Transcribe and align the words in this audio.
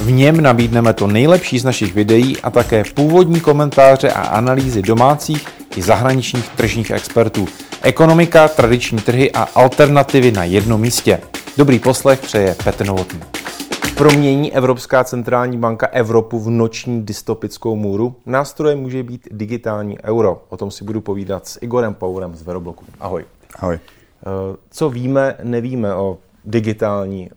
V 0.00 0.10
něm 0.10 0.40
nabídneme 0.40 0.92
to 0.92 1.06
nejlepší 1.06 1.58
z 1.58 1.64
našich 1.64 1.94
videí 1.94 2.40
a 2.40 2.50
také 2.50 2.84
původní 2.94 3.40
komentáře 3.40 4.12
a 4.12 4.20
analýzy 4.22 4.82
domácích 4.82 5.48
i 5.76 5.82
zahraničních 5.82 6.48
tržních 6.48 6.90
expertů. 6.90 7.46
Ekonomika, 7.82 8.48
tradiční 8.48 8.98
trhy 8.98 9.32
a 9.32 9.42
alternativy 9.42 10.32
na 10.32 10.44
jednom 10.44 10.80
místě. 10.80 11.20
Dobrý 11.56 11.78
poslech 11.78 12.20
přeje 12.20 12.56
Petr 12.64 12.86
Novotný. 12.86 13.20
Promění 13.96 14.54
Evropská 14.54 15.04
centrální 15.04 15.58
banka 15.58 15.86
Evropu 15.86 16.40
v 16.40 16.50
noční 16.50 17.02
dystopickou 17.02 17.76
můru? 17.76 18.14
Nástrojem 18.26 18.80
může 18.80 19.02
být 19.02 19.28
digitální 19.30 19.98
euro. 20.04 20.42
O 20.48 20.56
tom 20.56 20.70
si 20.70 20.84
budu 20.84 21.00
povídat 21.00 21.46
s 21.46 21.58
Igorem 21.62 21.94
Powerem 21.94 22.34
z 22.34 22.42
Verobloku. 22.42 22.84
Ahoj. 23.00 23.24
Ahoj. 23.56 23.74
Eh, 23.74 24.56
co 24.70 24.90
víme, 24.90 25.34
nevíme 25.42 25.94
o 25.94 26.18
digitální 26.44 27.30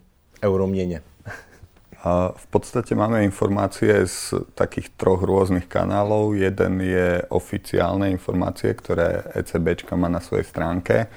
euroměně? 0.44 1.02
V 2.36 2.46
podstate 2.52 2.94
máme 2.94 3.26
informácie 3.26 4.06
z 4.06 4.46
takých 4.54 4.94
troch 4.94 5.26
rôznych 5.26 5.66
kanálov. 5.66 6.38
Jeden 6.38 6.78
je 6.84 7.24
oficiálne 7.32 8.12
informácie, 8.14 8.70
ktoré 8.70 9.26
ECB 9.34 9.82
má 9.98 10.06
na 10.06 10.22
svojej 10.22 10.46
stránke, 10.46 11.10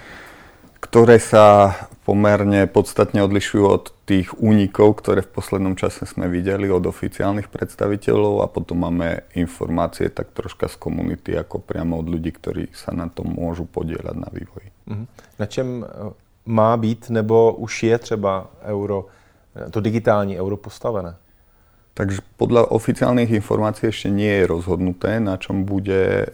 ktoré 0.79 1.19
sa 1.19 1.75
pomerne 2.07 2.65
podstatne 2.65 3.21
odlišujú 3.21 3.63
od 3.67 3.93
tých 4.09 4.33
únikov, 4.41 4.97
ktoré 5.03 5.21
v 5.21 5.29
poslednom 5.29 5.75
čase 5.77 6.09
sme 6.09 6.25
videli 6.25 6.71
od 6.71 6.87
oficiálnych 6.87 7.53
predstaviteľov 7.53 8.41
a 8.41 8.47
potom 8.49 8.81
máme 8.81 9.29
informácie 9.37 10.09
tak 10.09 10.33
troška 10.33 10.71
z 10.71 10.75
komunity, 10.79 11.37
ako 11.37 11.61
priamo 11.61 12.01
od 12.01 12.07
ľudí, 12.09 12.33
ktorí 12.33 12.73
sa 12.73 12.95
na 12.95 13.11
tom 13.11 13.37
môžu 13.37 13.69
podielať 13.69 14.15
na 14.17 14.29
vývoji. 14.33 14.73
Mhm. 14.89 15.05
Na 15.37 15.45
čem 15.45 15.85
eh, 15.85 15.87
má 16.49 16.73
být 16.77 17.13
nebo 17.13 17.53
už 17.61 17.83
je 17.83 17.97
třeba 17.97 18.49
euro 18.65 19.05
to 19.71 19.81
digitální 19.81 20.39
euro 20.39 20.57
postavené? 20.57 21.15
Takže 21.99 22.23
podľa 22.39 22.71
oficiálnych 22.71 23.27
informácií 23.27 23.91
ešte 23.91 24.07
nie 24.07 24.31
je 24.39 24.47
rozhodnuté, 24.47 25.19
na 25.19 25.35
čom 25.35 25.67
bude 25.67 26.23
e, 26.23 26.27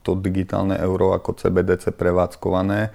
to 0.00 0.12
digitálne 0.16 0.72
euro 0.80 1.12
ako 1.12 1.36
CBDC 1.36 1.92
prevádzkované. 1.92 2.88
E, 2.88 2.90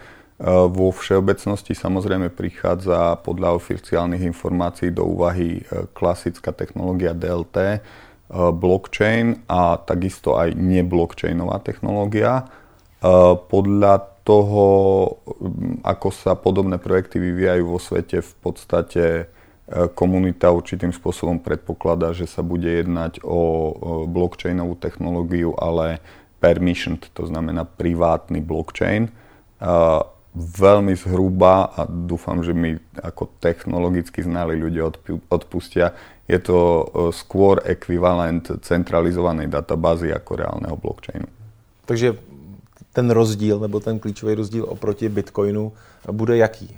vo 0.66 0.90
všeobecnosti 0.90 1.78
samozrejme 1.78 2.34
prichádza 2.34 3.22
podľa 3.22 3.54
oficiálnych 3.54 4.26
informácií 4.26 4.90
do 4.90 5.06
úvahy 5.06 5.62
e, 5.62 5.86
klasická 5.94 6.50
technológia 6.58 7.14
DLT, 7.14 7.86
blockchain 8.34 9.46
a 9.50 9.78
takisto 9.82 10.38
aj 10.38 10.54
neblockchainová 10.54 11.66
technológia. 11.66 12.46
Podľa 13.50 13.94
toho, 14.30 14.66
ako 15.82 16.14
sa 16.14 16.38
podobné 16.38 16.78
projekty 16.78 17.18
vyvíjajú 17.18 17.64
vo 17.66 17.82
svete, 17.82 18.22
v 18.22 18.34
podstate 18.46 19.04
e, 19.10 19.24
komunita 19.98 20.54
určitým 20.54 20.94
spôsobom 20.94 21.42
predpokladá, 21.42 22.14
že 22.14 22.30
sa 22.30 22.46
bude 22.46 22.70
jednať 22.70 23.26
o 23.26 23.42
blockchainovú 24.06 24.78
technológiu, 24.78 25.58
ale 25.58 25.98
permissioned, 26.38 27.10
to 27.18 27.26
znamená 27.26 27.66
privátny 27.66 28.38
blockchain. 28.46 29.10
Veľmi 30.40 30.94
zhruba, 30.94 31.74
a 31.74 31.90
dúfam, 31.90 32.46
že 32.46 32.54
mi 32.54 32.78
ako 33.02 33.34
technologicky 33.42 34.22
znali 34.22 34.62
ľudia 34.62 34.94
odpustia, 35.26 35.98
je 36.30 36.38
to 36.38 36.60
e, 36.62 36.84
skôr 37.18 37.66
ekvivalent 37.66 38.62
centralizovanej 38.62 39.50
databázy 39.50 40.14
ako 40.14 40.32
reálneho 40.38 40.78
blockchainu. 40.78 41.26
Takže 41.90 42.29
ten 42.94 43.08
rozdíl 43.12 43.60
nebo 43.60 43.80
ten 43.80 44.00
klíčový 44.00 44.36
rozdíl 44.36 44.66
oproti 44.66 45.10
Bitcoinu 45.10 45.72
bude 46.12 46.38
jaký? 46.38 46.78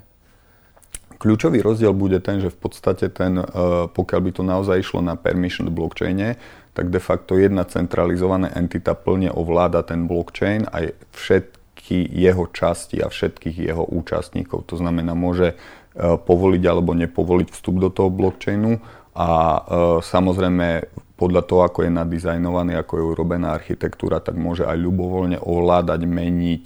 Kľúčový 1.22 1.62
rozdiel 1.62 1.94
bude 1.94 2.18
ten, 2.18 2.42
že 2.42 2.50
v 2.50 2.58
podstate 2.58 3.14
ten, 3.14 3.38
eh, 3.38 3.46
pokiaľ 3.86 4.20
by 4.26 4.32
to 4.34 4.44
naozaj 4.44 4.82
išlo 4.82 5.06
na 5.06 5.14
permission 5.14 5.70
blockchaine, 5.70 6.42
tak 6.74 6.90
de 6.90 6.98
facto 6.98 7.38
jedna 7.38 7.62
centralizovaná 7.68 8.50
entita 8.58 8.98
plne 8.98 9.30
ovláda 9.30 9.86
ten 9.86 10.10
blockchain 10.10 10.66
aj 10.72 10.98
všetky 11.14 12.10
jeho 12.10 12.48
časti 12.50 13.04
a 13.04 13.12
všetkých 13.12 13.70
jeho 13.70 13.86
účastníkov. 13.86 14.66
To 14.74 14.82
znamená, 14.82 15.14
môže 15.14 15.54
eh, 15.54 16.02
povoliť 16.02 16.64
alebo 16.66 16.98
nepovoliť 16.98 17.54
vstup 17.54 17.78
do 17.78 17.94
toho 17.94 18.10
blockchainu 18.10 18.82
a 19.12 19.28
e, 19.28 19.60
samozrejme 20.00 20.88
podľa 21.22 21.46
toho, 21.46 21.62
ako 21.62 21.86
je 21.86 21.92
nadizajnovaný, 21.94 22.82
ako 22.82 22.94
je 22.98 23.04
urobená 23.14 23.54
architektúra, 23.54 24.18
tak 24.18 24.34
môže 24.34 24.66
aj 24.66 24.74
ľubovoľne 24.74 25.38
ovládať, 25.38 26.10
meniť 26.10 26.64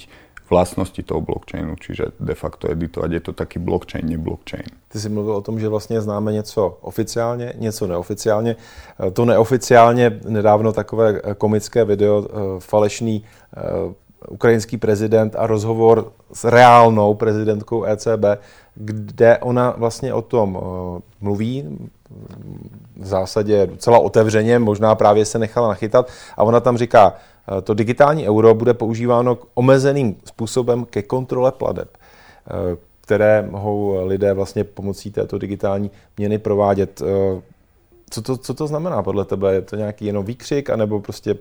vlastnosti 0.50 1.02
toho 1.04 1.20
blockchainu, 1.26 1.76
čiže 1.76 2.16
de 2.22 2.36
facto 2.38 2.72
editovať. 2.72 3.10
Je 3.12 3.22
to 3.22 3.34
taký 3.34 3.60
blockchain, 3.60 4.06
neblockchain. 4.06 4.70
Ty 4.88 5.00
jsi 5.00 5.10
mluvil 5.10 5.36
o 5.36 5.42
tom, 5.42 5.60
že 5.60 5.68
vlastně 5.68 6.02
známe 6.02 6.34
něco 6.34 6.78
oficiálně, 6.82 7.54
něco 7.58 7.88
neoficiálně. 7.88 8.56
To 9.14 9.26
neoficiálně, 9.26 10.20
nedávno 10.28 10.72
takové 10.72 11.22
komické 11.38 11.86
video, 11.86 12.24
e, 12.24 12.60
falešný 12.60 13.24
e, 13.24 14.06
ukrajinský 14.30 14.78
prezident 14.78 15.36
a 15.38 15.48
rozhovor 15.48 16.12
s 16.34 16.44
reálnou 16.46 17.14
prezidentkou 17.14 17.84
ECB, 17.84 18.42
kde 18.76 19.38
ona 19.38 19.74
vlastně 19.78 20.14
o 20.14 20.22
tom 20.22 20.60
mluví, 21.22 21.78
v 22.98 23.06
zásadě 23.06 23.68
docela 23.68 24.00
otevřeně, 24.00 24.60
možná 24.60 24.96
právě 24.96 25.26
se 25.26 25.40
nechala 25.40 25.68
nachytat 25.68 26.12
a 26.38 26.44
ona 26.44 26.60
tam 26.60 26.78
říká, 26.78 27.14
eh, 27.58 27.62
to 27.62 27.74
digitální 27.74 28.28
euro 28.30 28.54
bude 28.54 28.74
používáno 28.74 29.38
omezeným 29.54 30.16
způsobem 30.26 30.86
ke 30.86 31.02
kontrole 31.02 31.52
pladeb, 31.52 31.90
eh, 31.98 32.78
které 33.02 33.48
mohou 33.50 34.06
lidé 34.06 34.34
vlastně 34.34 34.64
pomocí 34.64 35.12
této 35.12 35.38
digitální 35.38 35.92
měny 36.18 36.38
provádět. 36.38 37.02
Eh, 37.02 37.42
co 38.10 38.22
to, 38.22 38.38
co 38.38 38.54
to 38.54 38.68
znamená 38.68 39.04
podle 39.04 39.26
tebe? 39.26 39.54
Je 39.54 39.62
to 39.62 39.76
nějaký 39.76 40.06
jenom 40.06 40.26
výkřik, 40.26 40.70
anebo 40.70 41.00
prostě 41.00 41.36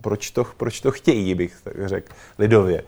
proč 0.00 0.30
to, 0.30 0.44
proč 0.56 0.80
to 0.80 0.90
chtějí, 0.90 1.34
bych 1.34 1.60
tak 1.64 1.88
řekl 1.88 2.12
lidově? 2.38 2.82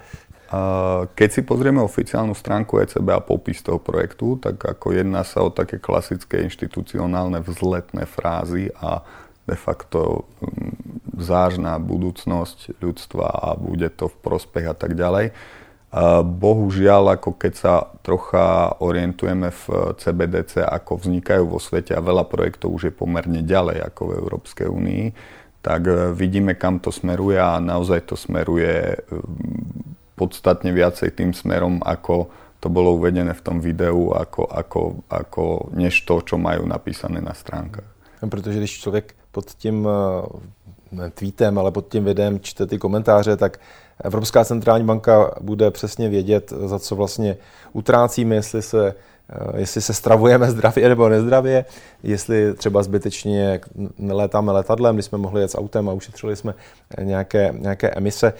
Keď 1.16 1.28
si 1.32 1.40
pozrieme 1.40 1.80
oficiálnu 1.80 2.36
stránku 2.36 2.76
ECB 2.76 3.08
a 3.16 3.24
popis 3.24 3.64
toho 3.64 3.80
projektu, 3.80 4.36
tak 4.36 4.60
ako 4.60 4.92
jedná 4.92 5.24
sa 5.24 5.40
o 5.40 5.48
také 5.48 5.80
klasické 5.80 6.44
inštitucionálne 6.44 7.40
vzletné 7.40 8.04
frázy 8.04 8.68
a 8.76 9.00
de 9.48 9.56
facto 9.56 10.28
mm, 10.44 11.16
zážná 11.24 11.80
budúcnosť 11.80 12.84
ľudstva 12.84 13.26
a 13.32 13.48
bude 13.56 13.88
to 13.96 14.12
v 14.12 14.16
prospech 14.20 14.66
a 14.68 14.76
tak 14.76 14.92
ďalej. 14.92 15.32
Bohužiaľ, 16.24 17.20
ako 17.20 17.36
keď 17.36 17.52
sa 17.52 17.74
trocha 18.00 18.80
orientujeme 18.80 19.52
v 19.52 19.92
CBDC, 20.00 20.64
ako 20.64 20.96
vznikajú 20.96 21.44
vo 21.44 21.60
svete 21.60 21.92
a 21.92 22.00
veľa 22.00 22.24
projektov 22.32 22.72
už 22.72 22.88
je 22.88 22.94
pomerne 22.96 23.44
ďalej 23.44 23.92
ako 23.92 24.00
v 24.08 24.16
Európskej 24.24 24.68
únii, 24.72 25.04
tak 25.60 25.84
e, 25.84 26.16
vidíme, 26.16 26.56
kam 26.56 26.80
to 26.80 26.88
smeruje 26.88 27.36
a 27.36 27.60
naozaj 27.60 28.08
to 28.08 28.16
smeruje 28.16 29.04
podstatne 30.16 30.72
viacej 30.72 31.10
tým 31.16 31.32
smerom, 31.32 31.80
ako 31.82 32.28
to 32.62 32.70
bolo 32.70 32.94
uvedené 32.94 33.34
v 33.34 33.42
tom 33.42 33.58
videu, 33.58 34.14
ako, 34.14 34.46
ako, 34.46 34.82
ako 35.10 35.74
než 35.74 36.06
to, 36.06 36.22
čo 36.22 36.38
majú 36.38 36.62
napísané 36.62 37.18
na 37.18 37.34
stránkách. 37.34 37.90
Protože 38.30 38.58
když 38.58 38.80
člověk 38.80 39.14
pod 39.32 39.50
tím 39.50 39.88
eh, 39.88 40.26
ne 40.92 41.10
tweetem, 41.10 41.58
ale 41.58 41.70
pod 41.70 41.88
tím 41.88 42.04
videem 42.04 42.40
čte 42.40 42.66
ty 42.66 42.78
komentáře, 42.78 43.36
tak 43.36 43.58
Evropská 44.04 44.44
centrální 44.44 44.84
banka 44.84 45.34
bude 45.40 45.70
přesně 45.70 46.08
vědět, 46.08 46.52
za 46.66 46.78
co 46.78 46.96
vlastně 46.96 47.36
utrácíme, 47.72 48.34
jestli 48.34 48.62
se, 48.62 48.94
eh, 49.28 49.60
jestli 49.60 49.80
se 49.80 49.94
stravujeme 49.94 50.50
zdravě 50.54 50.88
nebo 50.88 51.08
nezdravě, 51.08 51.64
jestli 52.02 52.54
třeba 52.54 52.82
zbytečně 52.82 53.60
nelétáme 53.98 54.52
letadlem, 54.52 54.96
když 54.96 55.06
jsme 55.06 55.18
mohli 55.18 55.40
jet 55.40 55.50
s 55.50 55.58
autem 55.58 55.88
a 55.88 55.92
ušetřili 55.92 56.36
jsme 56.36 56.54
nějaké, 57.00 57.54
nějaké 57.58 57.90
emise. 57.90 58.32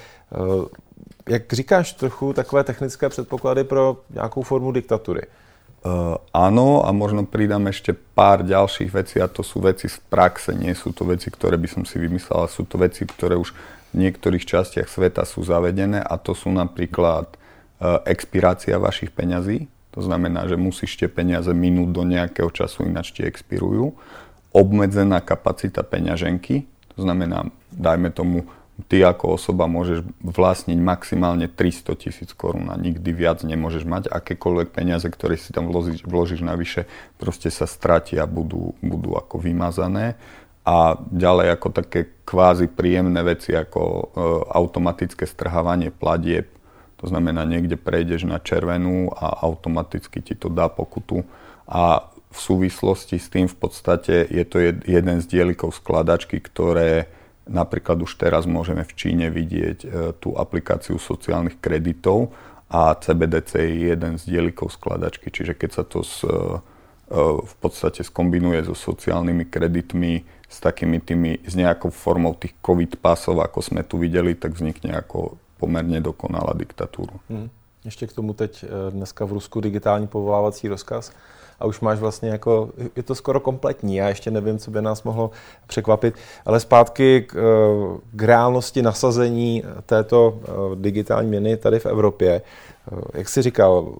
Jak 1.33 1.53
říkáš, 1.53 1.93
trochu 1.93 2.33
takové 2.33 2.65
technické 2.65 3.09
předpoklady 3.09 3.65
pro 3.65 4.05
nějakou 4.11 4.43
formu 4.43 4.73
diktatury. 4.73 5.23
Uh, 5.83 6.15
áno, 6.31 6.87
a 6.87 6.95
možno 6.95 7.27
pridám 7.27 7.67
ešte 7.67 7.91
pár 7.91 8.47
ďalších 8.47 8.91
vecí 8.95 9.19
a 9.19 9.27
to 9.27 9.43
sú 9.43 9.59
veci 9.59 9.91
z 9.91 9.99
praxe, 9.99 10.55
nie 10.55 10.71
sú 10.79 10.95
to 10.95 11.03
veci, 11.03 11.27
ktoré 11.27 11.59
by 11.59 11.67
som 11.67 11.83
si 11.83 11.99
vymyslel, 11.99 12.47
sú 12.47 12.63
to 12.71 12.79
veci, 12.79 13.03
ktoré 13.03 13.35
už 13.35 13.51
v 13.91 14.07
niektorých 14.07 14.47
častiach 14.47 14.87
sveta 14.87 15.27
sú 15.27 15.43
zavedené 15.43 15.99
a 15.99 16.15
to 16.23 16.39
sú 16.39 16.55
napríklad 16.55 17.35
uh, 17.35 17.99
expirácia 18.07 18.79
vašich 18.79 19.11
peňazí, 19.11 19.67
to 19.91 20.07
znamená, 20.07 20.47
že 20.47 20.55
musíš 20.55 20.95
tie 20.95 21.11
peniaze 21.11 21.51
minúť 21.51 21.89
do 21.91 22.07
nejakého 22.07 22.55
času, 22.55 22.87
ináč 22.87 23.11
ti 23.11 23.27
expirujú, 23.27 23.91
obmedzená 24.55 25.19
kapacita 25.19 25.83
peňaženky, 25.83 26.71
To 26.97 27.09
znamená, 27.09 27.49
dajme 27.73 28.13
tomu, 28.13 28.45
ty 28.89 29.05
ako 29.05 29.37
osoba 29.37 29.69
môžeš 29.69 30.03
vlastniť 30.25 30.79
maximálne 30.81 31.47
300 31.47 31.93
tisíc 32.01 32.31
korún 32.33 32.73
a 32.73 32.77
nikdy 32.81 33.13
viac 33.13 33.45
nemôžeš 33.45 33.85
mať. 33.85 34.03
Akékoľvek 34.09 34.73
peniaze, 34.73 35.05
ktoré 35.07 35.37
si 35.37 35.53
tam 35.53 35.69
vložíš, 35.69 36.03
vložíš 36.09 36.41
navyše, 36.41 36.89
proste 37.21 37.53
sa 37.53 37.69
stratia, 37.69 38.25
budú, 38.25 38.73
budú 38.81 39.15
ako 39.15 39.39
vymazané. 39.39 40.17
A 40.63 40.95
ďalej 41.11 41.59
ako 41.59 41.69
také 41.75 42.01
kvázi 42.23 42.71
príjemné 42.71 43.19
veci 43.27 43.51
ako 43.51 43.83
e, 43.83 44.05
automatické 44.55 45.27
strhávanie 45.27 45.91
platieb, 45.91 46.47
to 47.03 47.11
znamená 47.11 47.43
niekde 47.43 47.75
prejdeš 47.75 48.31
na 48.31 48.39
červenú 48.39 49.11
a 49.11 49.43
automaticky 49.43 50.23
ti 50.23 50.39
to 50.39 50.47
dá 50.47 50.71
pokutu. 50.71 51.27
A 51.67 52.07
v 52.31 52.39
súvislosti 52.39 53.19
s 53.19 53.27
tým 53.27 53.51
v 53.51 53.57
podstate 53.59 54.23
je 54.31 54.45
to 54.47 54.63
jeden 54.87 55.19
z 55.19 55.27
dielikov 55.27 55.75
skladačky, 55.75 56.39
ktoré 56.39 57.11
napríklad 57.49 57.99
už 58.03 58.15
teraz 58.19 58.47
môžeme 58.47 58.87
v 58.87 58.93
Číne 58.95 59.27
vidieť 59.29 59.79
e, 59.83 59.89
tú 60.19 60.35
aplikáciu 60.39 60.99
sociálnych 60.99 61.59
kreditov 61.59 62.31
a 62.73 62.95
CBDC 62.97 63.53
je 63.59 63.77
jeden 63.93 64.15
z 64.17 64.23
dielikov 64.31 64.73
skladačky, 64.73 65.29
čiže 65.29 65.59
keď 65.59 65.71
sa 65.71 65.85
to 65.85 66.01
s, 66.07 66.23
e, 66.25 66.33
v 67.43 67.55
podstate 67.61 68.01
skombinuje 68.07 68.65
so 68.65 68.73
sociálnymi 68.73 69.51
kreditmi, 69.53 70.25
s 70.49 70.61
takými 70.61 71.01
tými, 71.01 71.41
s 71.45 71.57
nejakou 71.57 71.89
formou 71.89 72.37
tých 72.37 72.53
covid 72.61 73.01
pasov, 73.01 73.41
ako 73.41 73.59
sme 73.65 73.83
tu 73.85 73.97
videli, 73.97 74.37
tak 74.37 74.53
vznikne 74.53 74.97
ako 75.01 75.41
pomerne 75.57 76.01
dokonalá 76.05 76.53
diktatúra. 76.53 77.17
Hmm. 77.33 77.49
Ještě 77.85 78.07
k 78.07 78.13
tomu 78.13 78.33
teď 78.33 78.65
eh, 78.65 78.91
dneska 78.91 79.25
v 79.25 79.33
Rusku 79.33 79.61
digitální 79.61 80.07
povolávací 80.07 80.69
rozkaz 80.69 81.13
a 81.61 81.67
už 81.67 81.81
máš 81.81 81.99
vlastně 81.99 82.29
jako, 82.29 82.71
je 82.97 83.03
to 83.03 83.15
skoro 83.15 83.41
kompletní, 83.41 83.97
já 83.97 84.09
ještě 84.09 84.31
nevím, 84.31 84.59
co 84.59 84.71
by 84.71 84.83
nás 84.83 85.03
mohlo 85.03 85.31
překvapit, 85.67 86.15
ale 86.47 86.61
zpátky 86.61 87.23
k, 87.23 87.35
eh, 87.37 88.01
k 88.13 88.23
reálnosti 88.23 88.83
nasazení 88.83 89.63
této 89.87 90.41
eh, 90.43 90.51
digitální 90.75 91.29
měny 91.29 91.57
tady 91.57 91.79
v 91.79 91.87
Evropě. 91.87 92.43
Jak 93.15 93.29
jsi 93.29 93.43
říkal, 93.43 93.95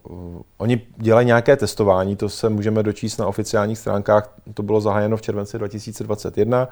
oni 0.59 0.81
dělají 0.97 1.27
nějaké 1.27 1.57
testování, 1.57 2.17
to 2.17 2.29
se 2.29 2.49
můžeme 2.49 2.83
dočíst 2.83 3.19
na 3.19 3.27
oficiálních 3.27 3.79
stránkách, 3.79 4.35
to 4.55 4.63
bylo 4.63 4.81
zahájeno 4.81 5.17
v 5.17 5.23
červenci 5.23 5.59
2021, 5.59 6.69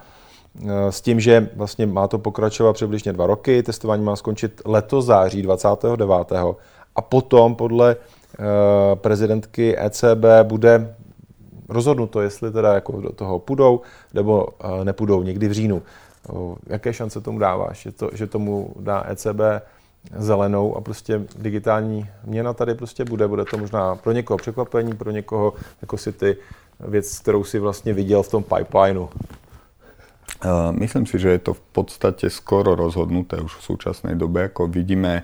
s 0.90 1.00
tím, 1.00 1.20
že 1.20 1.50
vlastně 1.56 1.86
má 1.86 2.08
to 2.08 2.18
pokračovat 2.18 2.72
přibližně 2.72 3.12
dva 3.12 3.26
roky, 3.26 3.62
testování 3.62 4.04
má 4.04 4.16
skončit 4.16 4.62
letos 4.64 5.04
září 5.04 5.42
29. 5.42 6.32
a 6.96 7.02
potom 7.02 7.54
podle 7.54 7.96
prezidentky 8.94 9.76
ECB 9.78 10.25
bude 10.42 10.94
rozhodnuto, 11.69 12.20
jestli 12.20 12.52
teda 12.52 12.75
jako 12.75 13.00
do 13.00 13.12
toho 13.12 13.38
půjdou 13.38 13.81
nebo 14.14 14.48
nepůjdou 14.84 15.22
někdy 15.22 15.48
v 15.48 15.52
říjnu. 15.52 15.82
Jaké 16.66 16.92
šance 16.92 17.20
tomu 17.20 17.38
dáváš, 17.38 17.82
že, 17.82 17.92
to, 17.92 18.10
že 18.12 18.26
tomu 18.26 18.75
dá 18.81 19.04
ECB 19.08 19.40
zelenou 20.16 20.76
a 20.76 20.81
prostě 20.81 21.22
digitální 21.38 22.08
měna 22.25 22.52
tady 22.52 22.75
prostě 22.75 23.04
bude. 23.04 23.28
Bude 23.28 23.44
to 23.44 23.58
možná 23.58 23.96
pro 23.96 24.12
někoho 24.12 24.38
překvapení, 24.38 24.94
pro 24.94 25.10
někoho 25.10 25.52
jako 25.82 25.98
si 25.98 26.12
ty 26.12 26.36
věc, 26.81 27.19
kterou 27.19 27.44
si 27.44 27.58
vlastně 27.58 27.93
viděl 27.93 28.22
v 28.22 28.31
tom 28.31 28.43
pipelineu. 28.43 29.08
Myslím 30.70 31.06
si, 31.06 31.19
že 31.19 31.28
je 31.28 31.38
to 31.38 31.54
v 31.54 31.60
podstate 31.60 32.31
skoro 32.31 32.75
rozhodnuté 32.75 33.36
už 33.36 33.60
v 33.60 33.64
súčasnej 33.64 34.16
dobe. 34.16 34.48
Ako 34.48 34.72
vidíme, 34.72 35.22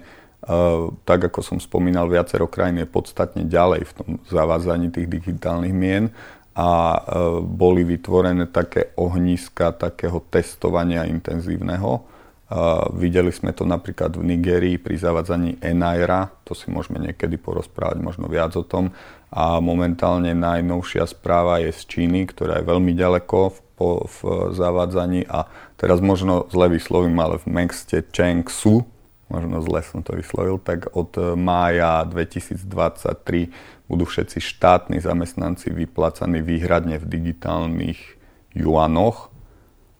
tak 1.02 1.20
ako 1.26 1.42
som 1.42 1.58
spomínal, 1.58 2.06
viacero 2.06 2.46
krajín 2.46 2.78
je 2.78 2.86
podstatne 2.86 3.42
ďalej 3.50 3.82
v 3.82 3.92
tom 3.98 4.10
zavádzaní 4.30 4.94
tých 4.94 5.10
digitálnych 5.10 5.74
mien 5.74 6.14
a 6.54 7.02
boli 7.42 7.82
vytvorené 7.82 8.48
také 8.48 8.94
ohniska 8.94 9.74
takého 9.74 10.22
testovania 10.30 11.04
intenzívneho 11.04 12.16
Uh, 12.46 12.86
videli 12.94 13.34
sme 13.34 13.50
to 13.50 13.66
napríklad 13.66 14.14
v 14.14 14.22
Nigerii 14.22 14.78
pri 14.78 14.94
zavadzaní 14.94 15.58
Enaira, 15.58 16.30
to 16.46 16.54
si 16.54 16.70
môžeme 16.70 17.02
niekedy 17.02 17.42
porozprávať 17.42 17.98
možno 17.98 18.30
viac 18.30 18.54
o 18.54 18.62
tom. 18.62 18.94
A 19.34 19.58
momentálne 19.58 20.30
najnovšia 20.30 21.10
správa 21.10 21.58
je 21.58 21.74
z 21.74 21.82
Číny, 21.90 22.22
ktorá 22.30 22.62
je 22.62 22.70
veľmi 22.70 22.94
ďaleko 22.94 23.50
v, 23.50 23.58
v 24.06 24.18
zavádzaní 24.54 25.26
a 25.26 25.50
teraz 25.74 25.98
možno 25.98 26.46
zle 26.54 26.70
vyslovím, 26.70 27.18
ale 27.18 27.42
v 27.42 27.50
meste 27.50 28.06
Chengsu, 28.14 28.86
možno 29.26 29.58
zle 29.62 29.82
som 29.82 30.02
to 30.02 30.14
vyslovil, 30.14 30.58
tak 30.62 30.90
od 30.94 31.18
mája 31.34 32.06
2023 32.06 33.50
budú 33.90 34.04
všetci 34.06 34.38
štátni 34.38 34.98
zamestnanci 35.02 35.70
vyplácaní 35.70 36.42
výhradne 36.42 36.98
v 36.98 37.06
digitálnych 37.06 38.18
juanoch 38.54 39.30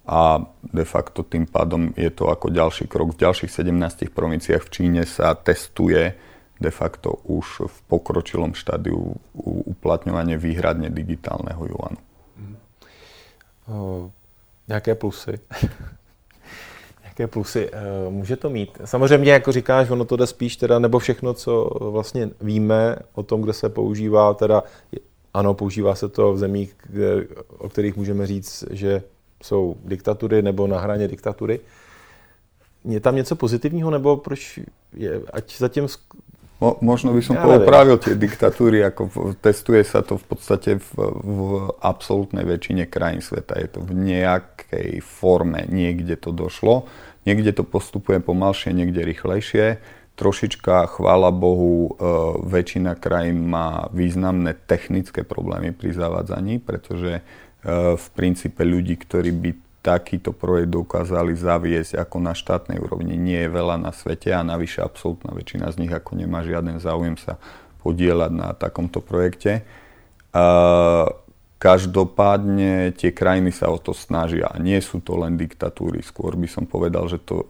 a 0.06 0.38
de 0.62 0.87
facto 0.87 1.26
tým 1.26 1.50
pádom 1.50 1.90
je 1.99 2.11
to 2.14 2.31
ako 2.31 2.55
ďalší 2.55 2.87
krok. 2.87 3.19
V 3.19 3.26
ďalších 3.26 3.50
17 3.50 4.06
provinciách 4.14 4.62
v 4.62 4.70
Číne 4.70 5.02
sa 5.02 5.34
testuje 5.34 6.14
de 6.56 6.70
facto 6.72 7.20
už 7.26 7.69
v 7.69 7.76
pokročilom 7.90 8.55
štádiu 8.55 9.19
uplatňovanie 9.67 10.38
výhradne 10.40 10.88
digitálneho 10.88 11.58
juanu. 11.69 12.00
Mm. 12.38 12.56
O, 13.67 14.11
nějaké 14.70 14.94
plusy? 14.94 15.43
Jaké 17.18 17.26
plusy 17.26 17.70
uh, 17.70 18.12
může 18.12 18.36
to 18.36 18.50
mít? 18.50 18.78
Samozřejmě, 18.84 19.32
jako 19.32 19.52
říkáš, 19.52 19.90
ono 19.90 20.04
to 20.04 20.16
jde 20.16 20.26
spíš 20.26 20.56
teda, 20.56 20.78
nebo 20.78 20.98
všechno, 20.98 21.34
co 21.34 21.70
vlastně 21.80 22.30
víme 22.40 22.96
o 23.14 23.22
tom, 23.22 23.42
kde 23.42 23.52
se 23.52 23.68
používá, 23.68 24.34
teda 24.34 24.62
ano, 25.34 25.54
používá 25.54 25.94
se 25.94 26.08
to 26.08 26.32
v 26.32 26.38
zemích, 26.38 26.74
kde, 26.86 27.26
o 27.58 27.68
kterých 27.68 27.96
můžeme 27.96 28.26
říct, 28.26 28.64
že 28.70 29.02
jsou 29.42 29.76
diktatury 29.84 30.42
nebo 30.42 30.66
na 30.66 30.80
hraně 30.80 31.08
diktatury. 31.08 31.60
Je 32.84 33.00
tam 33.00 33.16
něco 33.16 33.36
pozitivního, 33.36 33.90
nebo 33.90 34.16
proč 34.16 34.60
je, 34.92 35.20
ať 35.32 35.58
zatím 35.58 35.88
Mo, 36.56 36.81
možno 36.81 37.12
by 37.12 37.20
som 37.20 37.37
ja 37.37 37.44
poupravil 37.44 38.00
tie 38.00 38.17
diktatúry, 38.17 38.81
ako 38.81 39.03
v, 39.12 39.14
testuje 39.37 39.85
sa 39.85 40.00
to 40.00 40.17
v 40.17 40.25
podstate 40.25 40.70
v, 40.81 40.88
v 41.20 41.41
absolútnej 41.85 42.49
väčšine 42.49 42.88
krajín 42.88 43.20
sveta. 43.20 43.61
Je 43.61 43.69
to 43.69 43.85
v 43.85 43.93
nejakej 43.93 45.05
forme, 45.05 45.69
niekde 45.69 46.17
to 46.17 46.32
došlo, 46.32 46.88
niekde 47.29 47.53
to 47.53 47.61
postupuje 47.61 48.25
pomalšie, 48.25 48.73
niekde 48.73 49.05
rýchlejšie. 49.05 49.85
Trošička, 50.17 50.97
chvála 50.97 51.29
Bohu, 51.29 51.93
e, 51.93 52.08
väčšina 52.41 52.97
krajín 52.97 53.53
má 53.53 53.93
významné 53.93 54.56
technické 54.64 55.29
problémy 55.29 55.76
pri 55.76 55.93
zavádzaní, 55.93 56.56
pretože 56.64 57.20
Eh, 57.67 57.99
v 57.99 58.06
princípe 58.14 58.62
ľudí, 58.62 58.94
ktorí 58.94 59.35
by 59.35 59.50
takýto 59.86 60.34
projekt 60.34 60.74
dokázali 60.74 61.38
zaviesť 61.38 62.02
ako 62.02 62.18
na 62.18 62.34
štátnej 62.34 62.82
úrovni. 62.82 63.14
Nie 63.14 63.46
je 63.46 63.55
veľa 63.55 63.78
na 63.78 63.94
svete 63.94 64.34
a 64.34 64.43
navyše 64.43 64.82
absolútna 64.82 65.31
väčšina 65.31 65.70
z 65.70 65.86
nich 65.86 65.93
ako 65.94 66.19
nemá 66.19 66.43
žiaden 66.43 66.82
záujem 66.82 67.14
sa 67.14 67.38
podielať 67.86 68.32
na 68.34 68.50
takomto 68.50 68.98
projekte. 68.98 69.62
Uh, 70.34 71.06
každopádne 71.62 72.98
tie 72.98 73.14
krajiny 73.14 73.55
sa 73.55 73.70
o 73.70 73.78
to 73.78 73.94
snažia 73.94 74.50
a 74.50 74.58
nie 74.58 74.82
sú 74.82 74.98
to 74.98 75.14
len 75.14 75.38
diktatúry. 75.38 76.02
Skôr 76.02 76.34
by 76.34 76.50
som 76.50 76.66
povedal, 76.66 77.06
že, 77.06 77.22
to, 77.22 77.46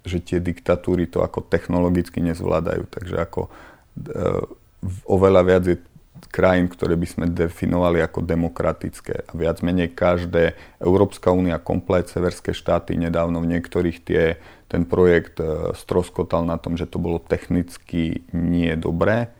že 0.00 0.24
tie 0.24 0.40
diktatúry 0.40 1.04
to 1.04 1.20
ako 1.20 1.44
technologicky 1.44 2.24
nezvládajú. 2.24 2.88
Takže 2.88 3.20
ako 3.20 3.52
uh, 3.52 4.48
oveľa 5.04 5.42
viac 5.44 5.64
je 5.68 5.76
krajín, 6.30 6.70
ktoré 6.70 6.94
by 6.98 7.06
sme 7.06 7.26
definovali 7.30 8.02
ako 8.02 8.22
demokratické. 8.22 9.26
A 9.26 9.32
viac 9.34 9.62
menej 9.62 9.94
každé, 9.94 10.54
Európska 10.78 11.34
únia, 11.34 11.62
komplet, 11.62 12.10
severské 12.10 12.54
štáty, 12.54 12.98
nedávno 12.98 13.42
v 13.42 13.58
niektorých 13.58 13.98
tie, 14.02 14.38
ten 14.66 14.86
projekt 14.86 15.38
e, 15.38 15.74
stroskotal 15.74 16.46
na 16.46 16.58
tom, 16.58 16.74
že 16.78 16.86
to 16.86 16.98
bolo 16.98 17.18
technicky 17.18 18.26
nie 18.34 18.74
dobré. 18.74 19.30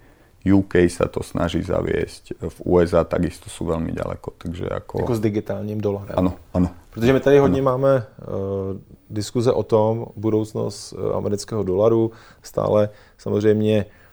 UK 0.44 0.92
sa 0.92 1.08
to 1.08 1.24
snaží 1.24 1.64
zaviesť, 1.64 2.36
v 2.36 2.58
USA 2.68 3.00
takisto 3.00 3.48
sú 3.48 3.64
veľmi 3.64 3.96
ďaleko. 3.96 4.36
Takže 4.36 4.68
ako... 4.68 4.94
Jako 5.00 5.16
s 5.16 5.22
digitálním 5.24 5.80
dolarem. 5.80 6.12
Ano, 6.12 6.36
ano. 6.52 6.68
Protože 6.92 7.12
my 7.12 7.20
tady 7.20 7.38
hodně 7.38 7.60
ano. 7.64 7.70
máme 7.72 7.92
uh, 7.96 8.76
diskuze 9.10 9.52
o 9.52 9.62
tom, 9.62 10.06
budoucnost 10.16 10.94
amerického 11.14 11.62
dolaru, 11.62 12.12
stále 12.42 12.88
samozřejmě 13.18 14.03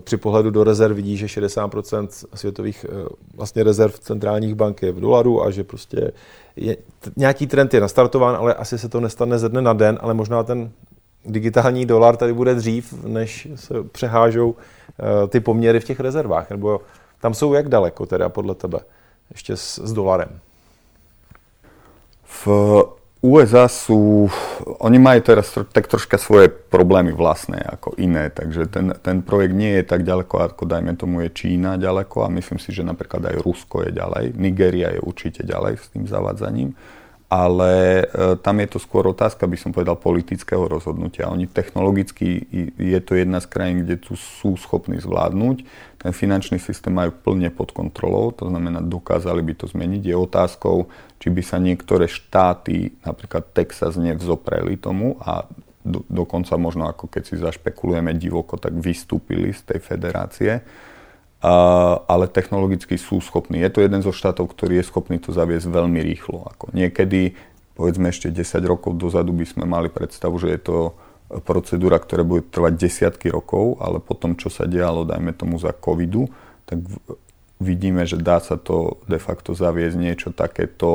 při 0.00 0.16
pohledu 0.16 0.50
do 0.50 0.64
rezerv 0.64 0.96
vidí, 0.96 1.16
že 1.16 1.26
60% 1.26 2.08
světových 2.34 2.86
eh, 2.88 3.08
vlastně 3.34 3.62
rezerv 3.62 3.98
centrálních 3.98 4.54
bank 4.54 4.82
je 4.82 4.92
v 4.92 5.00
dolaru 5.00 5.42
a 5.42 5.50
že 5.50 5.64
prostě 5.64 6.12
je, 6.56 6.76
nějaký 7.16 7.46
trend 7.46 7.74
je 7.74 7.80
nastartován, 7.80 8.36
ale 8.36 8.54
asi 8.54 8.78
se 8.78 8.88
to 8.88 9.00
nestane 9.00 9.38
ze 9.38 9.48
dne 9.48 9.62
na 9.62 9.72
den, 9.72 9.98
ale 10.02 10.14
možná 10.14 10.42
ten 10.42 10.70
digitální 11.24 11.86
dolar 11.86 12.16
tady 12.16 12.32
bude 12.32 12.54
dřív, 12.54 13.04
než 13.04 13.48
se 13.54 13.74
přehážou 13.92 14.54
eh, 14.54 15.28
ty 15.28 15.40
poměry 15.40 15.80
v 15.80 15.84
těch 15.84 16.00
rezervách. 16.00 16.50
Nebo 16.50 16.80
tam 17.20 17.34
jsou 17.34 17.54
jak 17.54 17.68
daleko 17.68 18.06
teda 18.06 18.28
podle 18.28 18.54
tebe 18.54 18.78
ještě 19.30 19.56
s, 19.56 19.78
s 19.78 19.92
dolarem? 19.92 20.40
V 22.24 22.48
USA 23.20 23.68
sú, 23.68 24.32
oni 24.80 24.96
majú 24.96 25.20
teraz 25.20 25.52
tak 25.52 25.92
troška 25.92 26.16
svoje 26.16 26.48
problémy 26.48 27.12
vlastné 27.12 27.60
ako 27.60 27.92
iné, 28.00 28.32
takže 28.32 28.64
ten, 28.72 28.96
ten 28.96 29.20
projekt 29.20 29.52
nie 29.52 29.76
je 29.76 29.84
tak 29.84 30.08
ďaleko, 30.08 30.40
ako 30.40 30.64
dajme 30.64 30.96
tomu 30.96 31.28
je 31.28 31.28
Čína 31.28 31.76
ďaleko 31.76 32.24
a 32.24 32.32
myslím 32.32 32.56
si, 32.56 32.72
že 32.72 32.80
napríklad 32.80 33.28
aj 33.28 33.44
Rusko 33.44 33.84
je 33.84 33.92
ďalej, 33.92 34.24
Nigéria 34.40 34.96
je 34.96 35.04
určite 35.04 35.44
ďalej 35.44 35.76
s 35.76 35.92
tým 35.92 36.08
zavádzaním. 36.08 36.72
Ale 37.30 38.02
e, 38.02 38.04
tam 38.42 38.58
je 38.58 38.68
to 38.74 38.82
skôr 38.82 39.06
otázka, 39.06 39.46
by 39.46 39.54
som 39.54 39.70
povedal, 39.70 39.94
politického 39.94 40.66
rozhodnutia. 40.66 41.30
Oni 41.30 41.46
technologicky, 41.46 42.42
je 42.74 43.00
to 43.06 43.14
jedna 43.14 43.38
z 43.38 43.46
krajín, 43.46 43.86
kde 43.86 44.02
tu 44.02 44.18
sú 44.18 44.58
schopní 44.58 44.98
zvládnuť. 44.98 45.62
Ten 46.02 46.10
finančný 46.10 46.58
systém 46.58 46.90
majú 46.90 47.14
plne 47.14 47.54
pod 47.54 47.70
kontrolou, 47.70 48.34
to 48.34 48.50
znamená, 48.50 48.82
dokázali 48.82 49.46
by 49.46 49.54
to 49.62 49.70
zmeniť. 49.70 50.02
Je 50.10 50.16
otázkou, 50.18 50.90
či 51.22 51.30
by 51.30 51.42
sa 51.46 51.62
niektoré 51.62 52.10
štáty, 52.10 52.98
napríklad 53.06 53.54
Texas, 53.54 53.94
nevzopreli 53.94 54.74
tomu 54.74 55.14
a 55.22 55.46
do, 55.86 56.02
dokonca 56.10 56.58
možno 56.58 56.90
ako 56.90 57.06
keď 57.08 57.22
si 57.30 57.38
zašpekulujeme 57.38 58.10
divoko, 58.18 58.58
tak 58.58 58.74
vystúpili 58.74 59.54
z 59.54 59.70
tej 59.70 59.78
federácie 59.78 60.66
ale 61.40 62.28
technologicky 62.28 63.00
sú 63.00 63.20
schopní. 63.24 63.64
Je 63.64 63.72
to 63.72 63.80
jeden 63.80 64.04
zo 64.04 64.12
štátov, 64.12 64.52
ktorý 64.52 64.80
je 64.80 64.88
schopný 64.88 65.16
to 65.16 65.32
zaviesť 65.32 65.72
veľmi 65.72 66.00
rýchlo. 66.04 66.44
Ako 66.52 66.72
niekedy, 66.76 67.32
povedzme 67.74 68.12
ešte 68.12 68.28
10 68.28 68.60
rokov 68.68 69.00
dozadu 69.00 69.32
by 69.32 69.48
sme 69.48 69.64
mali 69.64 69.88
predstavu, 69.88 70.36
že 70.36 70.52
je 70.52 70.60
to 70.60 70.76
procedúra, 71.46 71.96
ktorá 72.02 72.26
bude 72.26 72.44
trvať 72.50 72.74
desiatky 72.76 73.30
rokov, 73.30 73.78
ale 73.80 74.02
potom, 74.02 74.34
čo 74.34 74.50
sa 74.50 74.66
dialo, 74.66 75.06
dajme 75.06 75.32
tomu 75.32 75.56
za 75.56 75.70
covidu, 75.70 76.28
tak 76.66 76.82
vidíme, 77.62 78.02
že 78.04 78.18
dá 78.18 78.42
sa 78.42 78.58
to 78.58 78.98
de 79.06 79.16
facto 79.16 79.54
zaviesť 79.54 79.96
niečo 79.96 80.28
takéto 80.34 80.88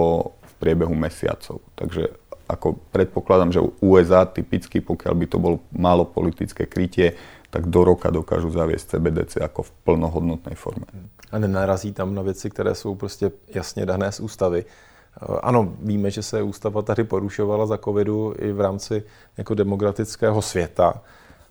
v 0.43 0.53
priebehu 0.59 0.93
mesiacov. 0.93 1.63
Takže 1.79 2.11
ako 2.45 2.77
predpokladám, 2.93 3.49
že 3.55 3.65
USA 3.81 4.27
typicky, 4.29 4.77
pokiaľ 4.83 5.13
by 5.17 5.25
to 5.25 5.37
bolo 5.41 5.57
málo 5.73 6.05
politické 6.05 6.69
krytie, 6.69 7.17
tak 7.55 7.71
do 7.71 7.87
roka 7.87 8.11
dokážu 8.11 8.51
zaviesť 8.51 8.99
CBDC 8.99 9.39
ako 9.39 9.63
v 9.63 9.71
plnohodnotnej 9.87 10.59
forme. 10.59 10.83
A 11.31 11.39
nenarazí 11.39 11.95
tam 11.95 12.11
na 12.11 12.19
věci, 12.19 12.51
které 12.51 12.75
jsou 12.75 12.95
prostě 12.95 13.31
jasně 13.47 13.85
dané 13.85 14.11
z 14.11 14.19
ústavy. 14.19 14.65
Eh, 14.67 15.39
ano, 15.39 15.71
víme, 15.79 16.11
že 16.11 16.19
se 16.19 16.43
ústava 16.43 16.81
tady 16.81 17.03
porušovala 17.03 17.65
za 17.65 17.77
covidu 17.77 18.35
i 18.37 18.51
v 18.51 18.61
rámci 18.61 19.03
jako 19.37 19.55
demokratického 19.55 20.41
světa, 20.41 20.99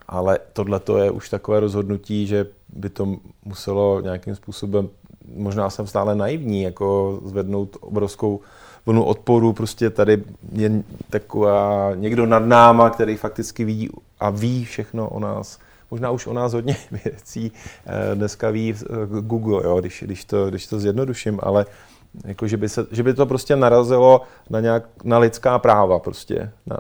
ale 0.09 0.39
tohle 0.53 0.81
je 1.01 1.11
už 1.11 1.29
takové 1.29 1.61
rozhodnutí, 1.61 2.27
že 2.27 2.47
by 2.69 2.89
to 2.89 3.17
muselo 3.45 4.01
nějakým 4.01 4.35
způsobem, 4.37 4.89
možná 5.37 5.71
jsem 5.71 5.87
stále 5.87 6.15
naivní, 6.15 6.63
jako 6.63 7.21
zvednout 7.25 7.77
obrovskou 7.81 8.41
vlnu 8.87 9.05
odporu, 9.05 9.53
prostě 9.53 9.91
tady 9.91 10.23
je 10.53 10.71
taková 11.11 11.95
někdo 11.95 12.27
nad 12.27 12.45
náma, 12.45 12.91
který 12.91 13.17
fakticky 13.17 13.65
vidí 13.65 13.89
a 14.21 14.31
ví 14.31 14.65
všechno 14.65 15.09
o 15.09 15.21
nás 15.21 15.59
možná 15.91 16.11
už 16.11 16.27
o 16.27 16.33
nás 16.33 16.53
hodně 16.53 16.77
věcí 17.05 17.53
eh, 17.87 18.15
dneska 18.15 18.51
ví 18.51 18.75
eh, 18.75 18.87
Google, 19.21 19.63
jo, 19.65 19.81
když, 19.81 20.05
když, 20.07 20.25
to, 20.25 20.51
když 20.51 20.67
to 20.67 20.81
zjednoduším, 20.81 21.41
ale 21.43 21.67
jako, 22.25 22.47
že, 22.47 22.57
by 22.57 22.69
se, 22.69 22.87
že 22.91 23.03
by 23.03 23.15
to 23.15 23.27
prostě 23.27 23.57
narazilo 23.57 24.23
na, 24.51 24.61
nějak, 24.61 24.85
na 25.05 25.19
lidská 25.19 25.59
práva, 25.59 25.99
prostě, 25.99 26.51
na, 26.67 26.79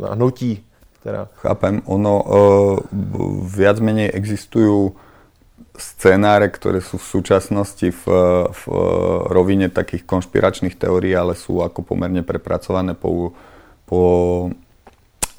na 0.00 0.14
hnutí. 0.14 0.64
Teda. 1.02 1.28
Chápem, 1.34 1.82
ono 1.84 2.22
uh, 2.22 2.78
viac 3.48 3.80
menej 3.80 4.12
existujú 4.12 4.92
scenáre, 5.80 6.52
ktoré 6.52 6.84
sú 6.84 7.00
v 7.00 7.08
súčasnosti 7.08 7.88
v, 7.88 8.04
v 8.52 8.62
rovine 9.32 9.72
takých 9.72 10.04
konšpiračných 10.04 10.76
teórií, 10.76 11.16
ale 11.16 11.32
sú 11.32 11.64
ako 11.64 11.80
pomerne 11.80 12.20
prepracované 12.20 12.92
po, 12.92 13.32
po 13.88 14.00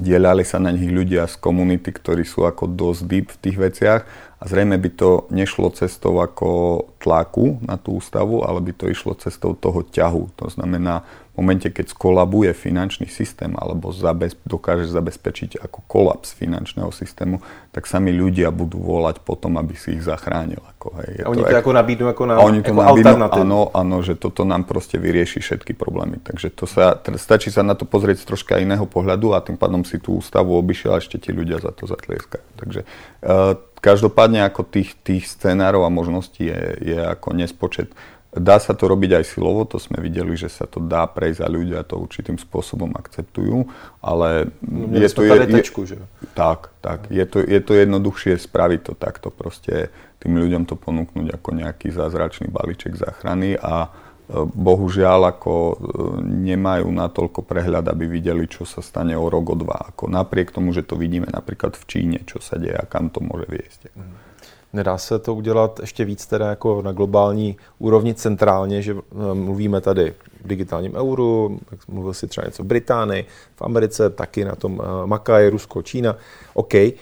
dielali 0.01 0.41
sa 0.41 0.57
na 0.57 0.73
nich 0.73 0.89
ľudia 0.89 1.29
z 1.29 1.37
komunity, 1.37 1.93
ktorí 1.93 2.25
sú 2.25 2.49
ako 2.49 2.65
dosť 2.73 3.01
deep 3.05 3.27
v 3.29 3.41
tých 3.45 3.57
veciach 3.61 4.01
a 4.41 4.43
zrejme 4.49 4.81
by 4.81 4.89
to 4.97 5.29
nešlo 5.29 5.69
cestou 5.69 6.17
ako 6.17 6.49
tlaku 6.97 7.61
na 7.61 7.77
tú 7.77 8.01
ústavu, 8.01 8.41
ale 8.41 8.57
by 8.65 8.73
to 8.73 8.89
išlo 8.89 9.13
cestou 9.13 9.53
toho 9.53 9.85
ťahu. 9.85 10.33
To 10.41 10.49
znamená, 10.49 11.05
momente, 11.41 11.73
keď 11.73 11.89
skolabuje 11.89 12.53
finančný 12.53 13.09
systém 13.09 13.57
alebo 13.57 13.89
zabez, 13.89 14.37
dokáže 14.45 14.85
zabezpečiť 14.85 15.57
ako 15.57 15.81
kolaps 15.89 16.37
finančného 16.37 16.93
systému, 16.93 17.41
tak 17.73 17.89
sami 17.89 18.13
ľudia 18.13 18.53
budú 18.53 18.77
volať 18.77 19.25
potom, 19.25 19.57
aby 19.57 19.73
si 19.73 19.97
ich 19.97 20.05
zachránil. 20.05 20.61
Ako, 20.77 21.01
hej. 21.01 21.09
Je 21.17 21.23
a 21.25 21.33
oni 21.33 21.41
to, 21.41 21.49
to 21.49 21.57
ako 21.57 21.71
nabídnu 21.73 22.05
ako, 22.13 22.23
na, 22.29 22.33
oni 22.37 22.61
to 22.61 22.71
ako 22.71 22.77
nabídnu, 22.77 23.25
áno, 23.33 23.59
áno, 23.73 23.97
že 24.05 24.13
toto 24.13 24.45
nám 24.45 24.69
proste 24.69 25.01
vyrieši 25.01 25.41
všetky 25.41 25.73
problémy. 25.73 26.21
Takže 26.21 26.53
to 26.53 26.69
sa, 26.69 26.93
stačí 27.17 27.49
sa 27.49 27.65
na 27.65 27.73
to 27.73 27.89
pozrieť 27.89 28.21
z 28.21 28.25
troška 28.29 28.61
iného 28.61 28.85
pohľadu 28.85 29.33
a 29.33 29.41
tým 29.41 29.57
pádom 29.57 29.81
si 29.81 29.97
tú 29.97 30.21
ústavu 30.21 30.53
obyšiel 30.53 30.93
a 30.93 31.01
ešte 31.01 31.17
ti 31.17 31.33
ľudia 31.33 31.57
za 31.57 31.73
to 31.73 31.89
zatlieskajú. 31.89 32.45
Takže 32.61 32.85
uh, 33.25 33.57
každopádne 33.81 34.45
ako 34.45 34.61
tých, 34.69 34.93
tých 35.01 35.25
scenárov 35.25 35.83
a 35.83 35.89
možností 35.89 36.45
je, 36.45 36.61
je 36.93 36.99
ako 37.01 37.33
nespočet. 37.33 37.89
Dá 38.31 38.63
sa 38.63 38.71
to 38.71 38.87
robiť 38.87 39.19
aj 39.19 39.25
silovo, 39.27 39.67
to 39.67 39.75
sme 39.75 39.99
videli, 39.99 40.39
že 40.39 40.47
sa 40.47 40.63
to 40.63 40.79
dá 40.79 41.03
prejsť 41.03 41.43
a 41.43 41.51
ľudia 41.51 41.83
to 41.83 41.99
určitým 41.99 42.39
spôsobom 42.39 42.95
akceptujú, 42.95 43.67
ale 43.99 44.47
no, 44.63 44.87
je 44.95 45.09
to... 45.11 45.27
Je, 45.27 45.51
tečku, 45.51 45.83
že? 45.83 45.99
Tak, 46.31 46.71
tak. 46.79 47.11
Je 47.11 47.27
to, 47.27 47.43
je 47.43 47.59
to 47.59 47.75
jednoduchšie 47.75 48.39
spraviť 48.39 48.79
to 48.87 48.93
takto 48.95 49.35
proste, 49.35 49.91
tým 50.23 50.39
ľuďom 50.39 50.63
to 50.63 50.79
ponúknuť 50.79 51.27
ako 51.27 51.49
nejaký 51.59 51.91
zázračný 51.91 52.47
balíček 52.47 52.95
záchrany 52.95 53.59
a 53.59 53.91
e, 53.91 54.47
bohužiaľ 54.47 55.35
ako 55.35 55.51
e, 55.51 55.75
nemajú 56.23 56.87
natoľko 56.87 57.43
prehľad, 57.43 57.91
aby 57.91 58.07
videli, 58.07 58.47
čo 58.47 58.63
sa 58.63 58.79
stane 58.79 59.11
o 59.11 59.27
rok, 59.27 59.51
o 59.51 59.55
dva. 59.59 59.91
Ako 59.91 60.07
napriek 60.07 60.55
tomu, 60.55 60.71
že 60.71 60.87
to 60.87 60.95
vidíme 60.95 61.27
napríklad 61.27 61.75
v 61.75 61.83
Číne, 61.83 62.17
čo 62.23 62.39
sa 62.39 62.55
deje 62.55 62.79
a 62.79 62.87
kam 62.87 63.11
to 63.11 63.19
môže 63.19 63.51
viesť. 63.51 63.91
Mm. 63.91 64.30
Nedá 64.73 64.97
se 64.97 65.19
to 65.19 65.35
udělat 65.35 65.79
ještě 65.79 66.05
víc 66.05 66.25
teda 66.25 66.49
jako 66.49 66.81
na 66.81 66.91
globální 66.91 67.57
úrovni 67.79 68.13
centrálně, 68.13 68.81
že 68.81 68.95
eh, 68.95 69.33
mluvíme 69.33 69.81
tady 69.81 70.13
v 70.43 70.47
digitálním 70.47 70.95
euru, 70.95 71.59
mluvil 71.87 72.13
si 72.13 72.27
třeba 72.27 72.45
něco 72.45 72.63
v 72.63 72.65
Británii, 72.65 73.25
v 73.55 73.61
Americe 73.61 74.09
taky 74.09 74.45
na 74.45 74.55
tom 74.55 74.81
eh, 74.81 75.07
makají 75.07 75.49
Rusko, 75.49 75.81
Čína. 75.81 76.15
OK, 76.53 76.75
eh, 76.75 76.95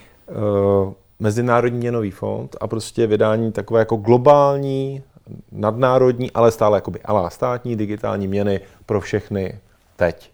Mezinárodní 1.19 1.79
měnový 1.79 2.11
fond 2.11 2.55
a 2.61 2.67
prostě 2.67 3.07
vydání 3.07 3.51
takové 3.51 3.79
jako 3.79 3.95
globální, 3.95 5.03
nadnárodní, 5.51 6.31
ale 6.31 6.51
stále 6.51 6.77
jakoby 6.77 6.99
alá 7.01 7.29
státní 7.29 7.75
digitální 7.75 8.27
měny 8.27 8.59
pro 8.85 9.01
všechny 9.01 9.59
teď. 9.95 10.31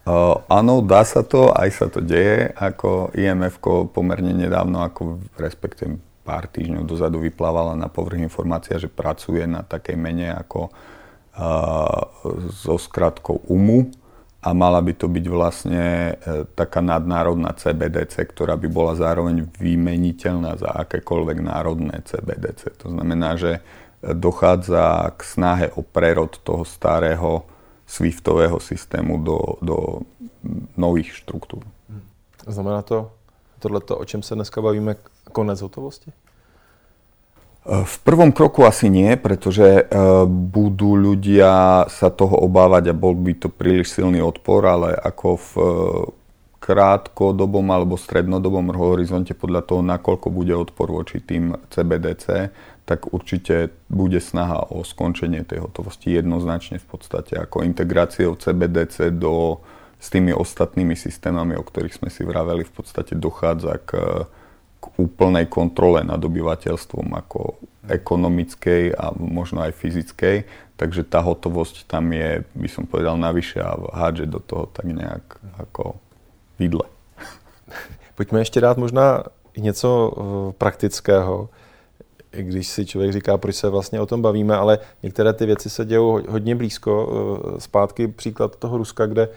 Uh, 0.00 0.42
áno, 0.48 0.80
dá 0.80 1.04
sa 1.04 1.20
to, 1.20 1.52
aj 1.52 1.70
sa 1.70 1.86
to 1.92 2.00
deje, 2.00 2.48
ako 2.56 3.12
IMF 3.14 3.60
pomerne 3.92 4.32
nedávno, 4.32 4.80
ako 4.80 5.20
respektíve 5.36 6.00
pár 6.22 6.48
týždňov 6.48 6.84
dozadu 6.84 7.22
vyplávala 7.22 7.74
na 7.74 7.88
povrch 7.88 8.20
informácia, 8.20 8.76
že 8.76 8.92
pracuje 8.92 9.44
na 9.48 9.64
takej 9.64 9.96
mene 9.96 10.30
ako 10.36 10.68
so 12.52 12.76
skratkou 12.76 13.46
UMU 13.48 13.88
a 14.40 14.56
mala 14.56 14.80
by 14.80 14.92
to 14.96 15.06
byť 15.06 15.26
vlastne 15.28 16.16
uh, 16.16 16.48
taká 16.56 16.80
nadnárodná 16.80 17.52
CBDC, 17.52 18.24
ktorá 18.32 18.56
by 18.56 18.68
bola 18.72 18.96
zároveň 18.96 19.44
vymeniteľná 19.52 20.56
za 20.56 20.72
akékoľvek 20.84 21.38
národné 21.44 22.00
CBDC. 22.08 22.80
To 22.84 22.88
znamená, 22.88 23.36
že 23.36 23.60
dochádza 24.00 25.12
k 25.12 25.20
snahe 25.20 25.66
o 25.76 25.84
prerod 25.84 26.40
toho 26.40 26.64
starého 26.64 27.44
SWIFtového 27.84 28.56
systému 28.56 29.20
do, 29.20 29.60
do 29.60 29.76
nových 30.72 31.20
štruktúr. 31.20 31.60
Znamená 32.48 32.80
to, 32.80 33.12
tohleto, 33.60 34.00
o 34.00 34.04
čem 34.08 34.24
sa 34.24 34.32
dneska 34.32 34.64
bavíme, 34.64 34.96
konec 35.30 35.62
hotovosti? 35.62 36.10
V 37.60 37.96
prvom 38.02 38.32
kroku 38.32 38.64
asi 38.64 38.88
nie, 38.88 39.20
pretože 39.20 39.62
e, 39.62 39.82
budú 40.26 40.96
ľudia 40.96 41.84
sa 41.92 42.08
toho 42.08 42.40
obávať 42.40 42.88
a 42.90 42.96
bol 42.96 43.12
by 43.12 43.36
to 43.36 43.52
príliš 43.52 44.00
silný 44.00 44.24
odpor, 44.24 44.64
ale 44.64 44.96
ako 44.96 45.28
v 45.36 45.50
e, 45.52 45.64
krátkodobom 46.56 47.68
alebo 47.68 48.00
strednodobom 48.00 48.72
horizonte 48.72 49.36
podľa 49.36 49.68
toho, 49.68 49.80
nakoľko 49.84 50.28
bude 50.32 50.56
odpor 50.56 50.88
voči 50.88 51.20
tým 51.20 51.52
CBDC, 51.68 52.48
tak 52.88 53.12
určite 53.12 53.76
bude 53.92 54.24
snaha 54.24 54.72
o 54.72 54.80
skončenie 54.80 55.44
tej 55.44 55.60
hotovosti 55.60 56.16
jednoznačne 56.16 56.80
v 56.80 56.86
podstate 56.88 57.36
ako 57.36 57.60
integráciou 57.60 58.40
CBDC 58.40 59.12
do, 59.12 59.60
s 60.00 60.08
tými 60.08 60.32
ostatnými 60.32 60.96
systémami, 60.96 61.60
o 61.60 61.64
ktorých 61.64 61.92
sme 61.92 62.08
si 62.08 62.24
vraveli, 62.24 62.64
v 62.64 62.72
podstate 62.72 63.20
dochádza 63.20 63.84
k 63.84 63.90
k 64.80 64.84
úplnej 64.96 65.46
kontrole 65.46 66.00
nad 66.04 66.18
obyvateľstvom 66.24 67.12
ako 67.12 67.60
ekonomickej 67.88 68.96
a 68.96 69.12
možno 69.16 69.60
aj 69.60 69.76
fyzickej. 69.76 70.36
Takže 70.80 71.04
tá 71.04 71.20
hotovosť 71.20 71.84
tam 71.84 72.08
je, 72.16 72.40
by 72.56 72.68
som 72.68 72.88
povedal, 72.88 73.20
navyše 73.20 73.60
a 73.60 73.76
hádže 73.76 74.24
do 74.24 74.40
toho 74.40 74.64
tak 74.72 74.88
nejak 74.88 75.36
ako 75.60 76.00
vidle. 76.58 76.88
Pojďme 78.16 78.40
ještě 78.40 78.60
dát 78.60 78.76
možná 78.76 79.24
něco 79.56 80.12
eh, 80.12 80.52
praktického, 80.58 81.48
když 82.30 82.68
si 82.68 82.86
člověk 82.86 83.12
říká, 83.12 83.38
proč 83.38 83.54
se 83.56 83.68
vlastně 83.68 84.00
o 84.00 84.06
tom 84.06 84.22
bavíme, 84.22 84.56
ale 84.56 84.78
některé 85.02 85.32
ty 85.32 85.46
věci 85.46 85.70
se 85.70 85.84
dějou 85.84 86.20
hodně 86.28 86.56
blízko. 86.56 86.92
Eh, 87.56 87.60
zpátky 87.60 88.08
příklad 88.08 88.56
toho 88.56 88.78
Ruska, 88.78 89.06
kde 89.06 89.28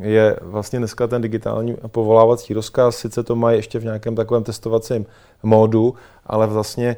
je 0.00 0.36
vlastně 0.42 0.78
dneska 0.78 1.06
ten 1.06 1.22
digitální 1.22 1.76
povolávací 1.86 2.54
rozkaz, 2.54 2.96
sice 2.96 3.22
to 3.22 3.36
má 3.36 3.52
ještě 3.52 3.78
v 3.78 3.84
nějakém 3.84 4.14
takovém 4.14 4.44
testovacím 4.44 5.06
módu, 5.42 5.94
ale 6.26 6.46
vlastně 6.46 6.96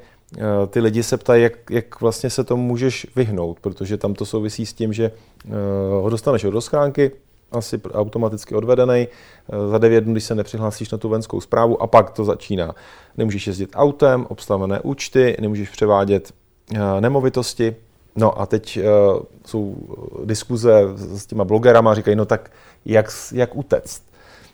ty 0.68 0.80
lidi 0.80 1.02
se 1.02 1.16
ptají, 1.16 1.42
jak, 1.42 1.70
jak 1.70 2.00
vlastně 2.00 2.30
se 2.30 2.44
tomu 2.44 2.62
můžeš 2.62 3.06
vyhnout, 3.16 3.60
protože 3.60 3.96
tam 3.96 4.14
to 4.14 4.26
souvisí 4.26 4.66
s 4.66 4.72
tím, 4.72 4.92
že 4.92 5.10
ho 6.02 6.10
dostaneš 6.10 6.42
do 6.42 6.60
schránky, 6.60 7.10
asi 7.52 7.80
automaticky 7.92 8.54
odvedený 8.54 9.08
za 9.70 9.78
9 9.78 10.04
dnů, 10.04 10.12
když 10.12 10.24
se 10.24 10.34
nepřihlásíš 10.34 10.90
na 10.90 10.98
tu 10.98 11.08
venskou 11.08 11.40
zprávu 11.40 11.82
a 11.82 11.86
pak 11.86 12.10
to 12.10 12.24
začíná. 12.24 12.74
Nemůžeš 13.16 13.46
jezdit 13.46 13.70
autem, 13.74 14.26
obstavené 14.28 14.80
účty, 14.80 15.36
nemůžeš 15.40 15.68
převádět 15.68 16.32
nemovitosti, 17.00 17.76
No 18.16 18.40
a 18.40 18.46
teď 18.46 18.78
uh, 18.78 19.22
jsou 19.46 19.76
diskuze 20.24 20.82
s 20.96 21.26
těma 21.26 21.44
blogerama, 21.44 21.94
říkají, 21.94 22.16
no 22.16 22.24
tak 22.24 22.50
jak, 22.84 23.06
jak 23.32 23.56
utect? 23.56 24.02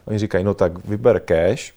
Oni 0.04 0.18
říkají, 0.18 0.44
no 0.44 0.54
tak 0.54 0.84
vyber 0.84 1.20
cash, 1.20 1.72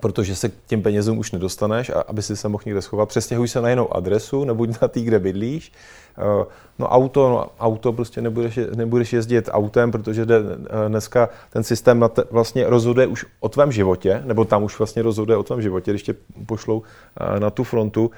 protože 0.00 0.36
se 0.36 0.48
k 0.48 0.52
těm 0.66 0.82
penězům 0.82 1.18
už 1.18 1.32
nedostaneš 1.32 1.90
a 1.90 2.00
aby 2.00 2.22
si 2.22 2.36
se 2.36 2.48
mohl 2.48 2.62
někde 2.66 2.82
schovat, 2.82 3.08
přestěhuj 3.08 3.48
se 3.48 3.60
na 3.60 3.70
jinou 3.70 3.96
adresu, 3.96 4.44
nebuď 4.44 4.80
na 4.82 4.88
tý, 4.88 5.04
kde 5.04 5.18
bydlíš. 5.18 5.72
Uh, 6.18 6.44
no 6.78 6.88
auto, 6.88 7.28
no 7.28 7.46
auto 7.60 7.92
prostě 7.92 8.22
nebudeš, 8.22 8.58
nebudeš 8.76 9.12
jezdit 9.12 9.48
autem, 9.52 9.92
protože 9.92 10.26
dneska 10.88 11.28
ten 11.50 11.64
systém 11.64 12.04
te, 12.12 12.24
vlastně 12.30 12.66
rozhoduje 12.66 13.06
už 13.06 13.26
o 13.40 13.48
tvém 13.48 13.72
životě, 13.72 14.22
nebo 14.24 14.44
tam 14.44 14.62
už 14.62 14.78
vlastně 14.78 15.02
rozhoduje 15.02 15.36
o 15.36 15.42
tvém 15.42 15.62
životě, 15.62 15.90
když 15.90 16.02
tě 16.02 16.14
pošlou 16.46 16.82
na 17.38 17.50
tu 17.50 17.64
frontu 17.64 18.10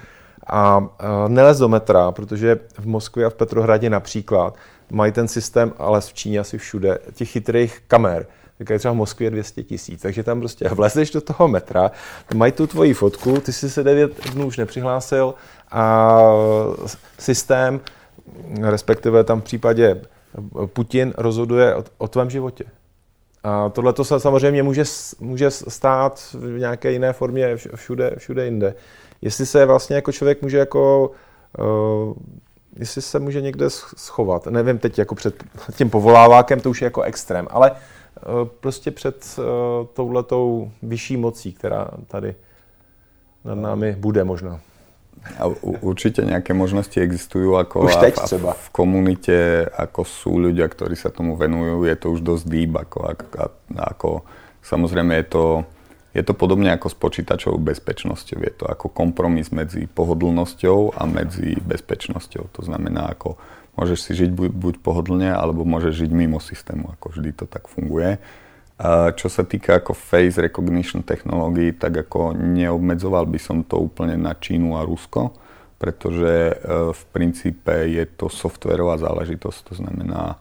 a 0.47 0.88
nelez 1.28 1.59
do 1.59 1.68
metra, 1.68 2.12
protože 2.12 2.59
v 2.78 2.87
Moskvě 2.87 3.26
a 3.26 3.30
v 3.30 3.35
Petrohradě 3.35 3.90
například 3.90 4.56
mají 4.90 5.12
ten 5.12 5.28
systém, 5.28 5.73
ale 5.78 6.00
v 6.00 6.12
Číně 6.12 6.38
asi 6.38 6.59
všude, 6.59 6.99
těch 7.14 7.30
chytrých 7.30 7.82
kamer. 7.88 8.26
Tak 8.59 8.70
je 8.70 8.78
třeba 8.78 8.94
v 8.94 8.97
Moskvě 8.97 9.30
200 9.30 9.62
tisíc, 9.62 10.02
takže 10.02 10.23
tam 10.23 10.38
prostě 10.40 10.68
vlezeš 10.75 11.11
do 11.11 11.20
toho 11.20 11.49
metra, 11.49 11.90
mají 12.35 12.52
tu 12.52 12.66
tvoji 12.66 12.94
fotku, 12.94 13.40
ty 13.40 13.52
jsi 13.52 13.70
se 13.70 13.82
9 13.82 14.30
dnů 14.30 14.47
už 14.47 14.56
nepřihlásil 14.56 15.35
a 15.70 16.18
systém, 17.18 17.80
respektive 18.62 19.25
tam 19.25 19.40
v 19.40 19.44
případě 19.44 20.00
Putin 20.66 21.14
rozhoduje 21.16 21.75
o, 21.75 21.85
o 21.99 22.09
tvém 22.09 22.30
životě. 22.30 22.64
A 23.42 23.68
tohle 23.68 23.92
to 23.92 24.04
se 24.04 24.20
samozřejmě 24.20 24.62
může, 24.62 24.85
může 25.20 25.50
stát 25.50 26.20
v 26.32 26.59
nějaké 26.59 26.92
jiné 26.92 27.12
formě 27.12 27.56
všude, 27.75 28.14
všude 28.18 28.44
jinde 28.44 28.75
jestli 29.23 29.47
se 29.47 29.67
vlastně 29.67 29.97
jako 29.97 30.12
člověk 30.12 30.43
může 30.43 30.59
jako, 30.59 31.11
uh, 31.59 32.15
jestli 32.77 33.03
se 33.03 33.19
může 33.19 33.41
někde 33.41 33.71
schovat. 33.97 34.47
Nevím 34.47 34.79
teď 34.79 34.99
jako 34.99 35.15
před 35.15 35.45
tím 35.77 35.91
povolávákem, 35.91 36.61
to 36.61 36.71
už 36.71 36.81
je 36.81 36.87
jako 36.87 37.03
extrém, 37.03 37.49
ale 37.50 37.71
uh, 37.71 37.77
prostě 38.61 38.91
před 38.91 39.39
uh, 39.39 39.45
touhletou 39.93 40.71
vyšší 40.83 41.17
mocí, 41.17 41.53
která 41.53 41.89
tady 42.07 42.35
nad 43.45 43.55
námi 43.55 43.97
bude 43.99 44.25
možná. 44.25 44.61
A 45.37 45.53
určite 45.85 46.25
nejaké 46.25 46.57
možnosti 46.57 46.97
existujú, 46.97 47.53
ako 47.61 47.93
už 47.93 47.97
teď 48.00 48.15
a, 48.17 48.25
v, 48.25 48.57
v 48.57 48.69
komunite, 48.73 49.37
ako 49.69 50.00
sú 50.09 50.33
ľudia, 50.41 50.65
ktorí 50.65 50.97
sa 50.97 51.12
tomu 51.12 51.37
venujú, 51.37 51.85
je 51.85 51.97
to 52.00 52.17
už 52.17 52.25
dosť 52.25 52.45
deep, 52.49 52.73
ako, 52.73 52.99
ako, 53.05 53.25
ako 53.77 54.11
samozrejme 54.65 55.21
je 55.21 55.27
to 55.29 55.45
je 56.11 56.23
to 56.26 56.35
podobne 56.35 56.75
ako 56.75 56.90
s 56.90 56.97
počítačovou 56.99 57.62
bezpečnosťou. 57.62 58.38
Je 58.43 58.52
to 58.55 58.64
ako 58.67 58.90
kompromis 58.90 59.55
medzi 59.55 59.87
pohodlnosťou 59.87 60.99
a 60.99 61.07
medzi 61.07 61.55
bezpečnosťou. 61.62 62.50
To 62.50 62.61
znamená, 62.67 63.14
ako 63.14 63.38
môžeš 63.79 63.99
si 64.11 64.12
žiť 64.19 64.31
buď, 64.35 64.50
buď 64.50 64.75
pohodlne, 64.83 65.31
alebo 65.31 65.62
môžeš 65.62 66.07
žiť 66.07 66.11
mimo 66.11 66.43
systému. 66.43 66.90
Ako 66.99 67.14
vždy 67.14 67.31
to 67.38 67.47
tak 67.47 67.71
funguje. 67.71 68.19
A 68.81 69.12
čo 69.14 69.31
sa 69.31 69.47
týka 69.47 69.79
ako 69.79 69.95
face 69.95 70.40
recognition 70.40 71.05
technológií, 71.05 71.76
tak 71.79 72.09
ako 72.09 72.35
neobmedzoval 72.35 73.29
by 73.29 73.38
som 73.38 73.62
to 73.62 73.79
úplne 73.79 74.19
na 74.19 74.35
Čínu 74.35 74.75
a 74.75 74.83
Rusko, 74.88 75.37
pretože 75.76 76.33
e, 76.50 76.55
v 76.90 77.02
princípe 77.12 77.87
je 77.87 78.02
to 78.09 78.33
softverová 78.33 78.97
záležitosť. 78.97 79.59
To 79.69 79.75
znamená, 79.85 80.23
e, 80.33 80.37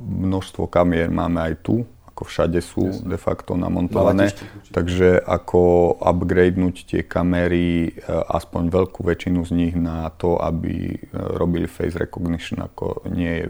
množstvo 0.00 0.70
kamier 0.70 1.10
máme 1.10 1.50
aj 1.50 1.54
tu 1.66 1.82
ako 2.16 2.32
všade 2.32 2.64
sú 2.64 2.88
Jasne. 2.88 3.12
de 3.12 3.18
facto 3.20 3.60
namontované. 3.60 4.32
Takže 4.72 5.20
ako 5.20 5.92
upgradenúť 6.00 6.88
tie 6.88 7.04
kamery, 7.04 7.92
e, 7.92 8.08
aspoň 8.08 8.72
veľkú 8.72 9.04
väčšinu 9.04 9.44
z 9.44 9.52
nich 9.52 9.74
na 9.76 10.08
to, 10.08 10.40
aby 10.40 10.96
e, 10.96 11.12
robili 11.12 11.68
face 11.68 11.92
recognition, 11.92 12.64
ako 12.64 13.04
nie 13.12 13.28
je 13.28 13.44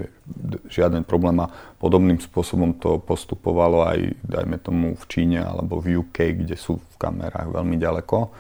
žiaden 0.66 1.06
problém 1.06 1.38
a 1.38 1.46
podobným 1.78 2.18
spôsobom 2.18 2.74
to 2.82 2.98
postupovalo 2.98 3.86
aj, 3.86 4.18
dajme 4.26 4.58
tomu, 4.58 4.98
v 4.98 5.04
Číne 5.06 5.46
alebo 5.46 5.78
v 5.78 6.02
UK, 6.02 6.42
kde 6.42 6.58
sú 6.58 6.82
v 6.82 6.94
kamerách 6.98 7.54
veľmi 7.54 7.78
ďaleko. 7.78 8.34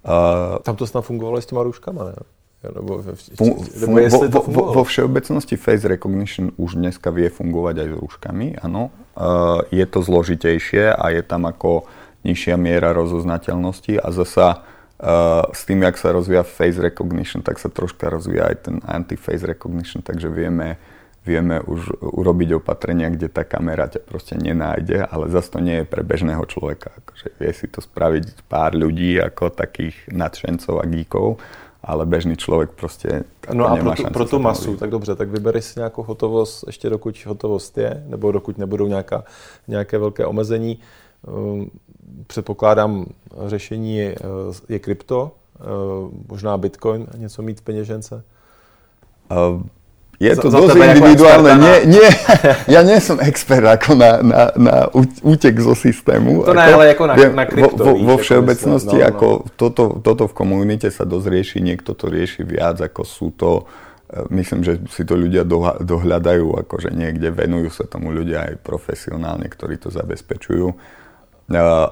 Uh, 0.00 0.60
Tam 0.60 0.76
to 0.76 0.84
snad 0.84 1.08
fungovalo 1.08 1.40
aj 1.40 1.44
s 1.44 1.48
těma 1.48 1.64
rúškama, 1.64 2.02
ne? 2.04 2.16
Nebo, 2.60 3.00
fun, 3.40 3.56
fun, 3.64 3.96
vo, 4.28 4.40
vo, 4.44 4.62
vo 4.76 4.82
všeobecnosti 4.84 5.56
face 5.56 5.88
recognition 5.88 6.52
už 6.60 6.76
dneska 6.76 7.08
vie 7.08 7.32
fungovať 7.32 7.74
aj 7.80 7.88
s 7.88 7.94
rúškami, 7.96 8.46
áno. 8.60 8.92
Uh, 9.20 9.60
je 9.68 9.84
to 9.84 10.00
zložitejšie 10.00 10.96
a 10.96 11.12
je 11.12 11.20
tam 11.20 11.44
ako 11.44 11.84
nižšia 12.24 12.56
miera 12.56 12.96
rozoznateľnosti 12.96 14.00
a 14.00 14.08
zasa 14.16 14.64
uh, 14.64 15.44
s 15.52 15.68
tým, 15.68 15.84
jak 15.84 16.00
sa 16.00 16.16
rozvíja 16.16 16.40
face 16.40 16.80
recognition, 16.80 17.44
tak 17.44 17.60
sa 17.60 17.68
troška 17.68 18.08
rozvíja 18.08 18.48
aj 18.48 18.56
ten 18.64 18.76
anti-face 18.80 19.44
recognition, 19.44 20.00
takže 20.00 20.32
vieme, 20.32 20.80
vieme 21.20 21.60
už 21.60 22.00
urobiť 22.00 22.64
opatrenia, 22.64 23.12
kde 23.12 23.28
tá 23.28 23.44
kamera 23.44 23.92
ťa 23.92 24.00
proste 24.08 24.40
nenájde, 24.40 25.04
ale 25.04 25.28
zase 25.28 25.52
to 25.52 25.60
nie 25.60 25.84
je 25.84 25.90
pre 25.92 26.00
bežného 26.00 26.40
človeka. 26.48 26.88
Akože 27.04 27.36
vie 27.36 27.52
si 27.52 27.68
to 27.68 27.84
spraviť 27.84 28.48
pár 28.48 28.72
ľudí 28.72 29.20
ako 29.20 29.52
takých 29.52 30.00
nadšencov 30.08 30.80
a 30.80 30.88
geekov, 30.88 31.36
ale 31.82 32.06
bežný 32.06 32.36
člověk 32.36 32.70
prostě 32.70 33.24
No 33.52 33.66
a 33.66 33.76
pro 33.76 33.92
tu, 33.92 34.04
pro 34.04 34.24
tu 34.24 34.38
masu, 34.38 34.76
tak 34.76 34.90
dobře, 34.90 35.14
tak 35.14 35.28
vybereš 35.28 35.64
si 35.64 35.80
nějakou 35.80 36.02
hotovost, 36.02 36.64
ještě 36.66 36.90
dokud 36.90 37.26
hotovost 37.26 37.78
je, 37.78 38.04
nebo 38.06 38.32
dokud 38.32 38.58
nebudou 38.58 38.86
nějaká, 38.86 39.24
nějaké 39.68 39.98
velké 39.98 40.26
omezení. 40.26 40.78
Ehm, 41.28 41.70
předpokládám, 42.26 43.06
řešení 43.46 43.96
je, 43.96 44.14
je 44.68 44.78
krypto, 44.78 45.30
ehm, 45.60 46.24
možná 46.28 46.58
bitcoin, 46.58 47.06
něco 47.16 47.42
mít 47.42 47.60
v 47.60 47.62
peněžence. 47.62 48.24
Uh, 49.30 49.62
je 50.20 50.32
to 50.36 50.52
dosť 50.52 50.76
individuálne. 50.76 51.56
Nie, 51.56 51.76
nie, 51.88 52.08
ja 52.76 52.84
nie 52.84 53.00
som 53.00 53.16
expert 53.24 53.64
ako 53.64 53.96
na, 53.96 54.20
na, 54.20 54.42
na 54.52 54.76
útek 55.24 55.56
zo 55.56 55.72
systému. 55.72 56.44
To 56.44 56.52
ako, 56.52 56.60
ne, 56.60 56.64
ale 56.76 56.84
ako 56.92 57.04
na, 57.08 57.14
viem, 57.16 57.32
na 57.32 57.44
krypto. 57.48 57.80
Vo, 57.80 57.92
vo 57.96 58.14
všeobecnosti, 58.20 59.00
no, 59.00 59.02
no. 59.02 59.08
ako 59.08 59.26
toto, 59.56 59.82
toto 60.04 60.28
v 60.28 60.34
komunite 60.36 60.92
sa 60.92 61.08
dosť 61.08 61.26
rieši, 61.32 61.58
niekto 61.64 61.96
to 61.96 62.12
rieši 62.12 62.44
viac, 62.44 62.84
ako 62.84 63.02
sú 63.08 63.32
to, 63.32 63.64
e, 64.12 64.28
myslím, 64.36 64.60
že 64.60 64.84
si 64.92 65.08
to 65.08 65.16
ľudia 65.16 65.48
dohľadajú, 65.80 66.68
akože 66.68 66.92
niekde 66.92 67.32
venujú 67.32 67.72
sa 67.72 67.88
tomu 67.88 68.12
ľudia 68.12 68.44
aj 68.52 68.60
profesionálne, 68.60 69.48
ktorí 69.48 69.80
to 69.80 69.88
zabezpečujú 69.88 70.99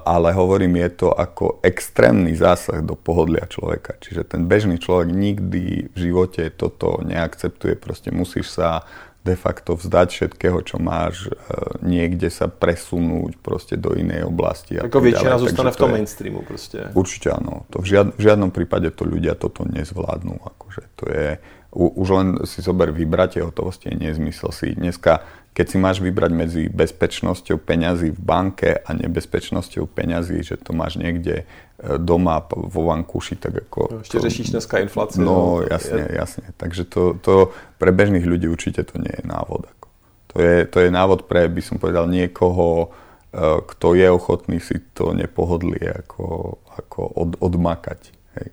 ale 0.06 0.30
hovorím, 0.38 0.78
je 0.86 0.90
to 1.02 1.08
ako 1.10 1.58
extrémny 1.66 2.38
zásah 2.38 2.78
do 2.78 2.94
pohodlia 2.94 3.42
človeka. 3.50 3.98
Čiže 3.98 4.38
ten 4.38 4.46
bežný 4.46 4.78
človek 4.78 5.10
nikdy 5.10 5.90
v 5.90 5.96
živote 5.98 6.46
toto 6.54 7.02
neakceptuje, 7.02 7.74
proste 7.74 8.14
musíš 8.14 8.54
sa 8.54 8.86
de 9.28 9.36
facto 9.36 9.76
vzdať 9.76 10.08
všetkého, 10.08 10.58
čo 10.62 10.80
máš, 10.80 11.28
e, 11.28 11.34
niekde 11.84 12.30
sa 12.30 12.48
presunúť 12.48 13.36
proste 13.42 13.74
do 13.76 13.92
inej 13.92 14.24
oblasti. 14.24 14.78
Ako 14.78 15.02
väčšina 15.02 15.36
zostane 15.36 15.74
v 15.74 15.78
tom 15.78 15.92
mainstreamu 15.92 16.40
proste. 16.46 16.88
Určite 16.94 17.34
áno. 17.34 17.68
To 17.74 17.82
v, 17.82 17.92
žiad, 17.92 18.16
v 18.16 18.22
žiadnom 18.24 18.54
prípade 18.54 18.88
to 18.94 19.04
ľudia 19.04 19.34
toto 19.34 19.66
nezvládnu. 19.68 20.38
Akože 20.38 20.82
to 20.96 21.04
je, 21.10 21.36
u, 21.72 21.88
už 22.00 22.08
len 22.10 22.28
si 22.48 22.64
zober 22.64 22.92
vybratie 22.92 23.44
hotovosti 23.44 23.92
je 23.92 23.96
nezmysel 23.96 24.50
si 24.52 24.72
dneska 24.72 25.24
keď 25.58 25.66
si 25.66 25.78
máš 25.82 25.98
vybrať 25.98 26.30
medzi 26.30 26.62
bezpečnosťou 26.70 27.58
peňazí 27.58 28.14
v 28.14 28.20
banke 28.22 28.78
a 28.78 28.94
nebezpečnosťou 28.94 29.90
peňazí, 29.90 30.38
že 30.46 30.54
to 30.54 30.70
máš 30.70 31.02
niekde 31.02 31.42
e, 31.42 31.44
doma 31.98 32.46
vo 32.46 32.86
vankúši, 32.86 33.34
tak 33.42 33.66
ako... 33.66 33.78
No, 33.90 33.98
ešte 34.06 34.22
to, 34.22 34.24
řešíš 34.30 34.54
dneska 34.54 34.78
infláciu. 34.78 35.26
No, 35.26 35.58
no 35.58 35.66
jasne, 35.66 36.06
jasne. 36.14 36.46
Takže 36.54 36.86
to, 36.86 37.18
to 37.18 37.50
pre 37.82 37.90
bežných 37.90 38.22
ľudí 38.22 38.46
určite 38.46 38.86
to 38.86 39.02
nie 39.02 39.10
je 39.10 39.26
návod. 39.26 39.66
Ako. 39.66 39.86
To, 40.30 40.36
je, 40.38 40.56
to 40.70 40.78
je 40.78 40.94
návod 40.94 41.26
pre, 41.26 41.50
by 41.50 41.58
som 41.58 41.82
povedal, 41.82 42.06
niekoho, 42.06 42.94
e, 43.34 43.58
kto 43.58 43.98
je 43.98 44.06
ochotný 44.14 44.62
si 44.62 44.78
to 44.94 45.10
nepohodlie 45.10 45.90
ako, 45.90 46.54
ako 46.70 47.00
od, 47.18 47.30
odmakať. 47.42 48.14
Hej. 48.38 48.48